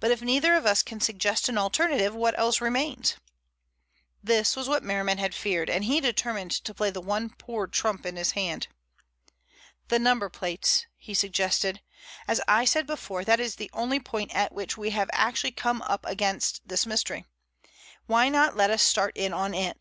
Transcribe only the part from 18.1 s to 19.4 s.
not let us start in